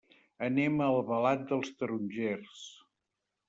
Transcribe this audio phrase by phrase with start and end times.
[0.45, 2.67] Anem a Albalat dels Tarongers.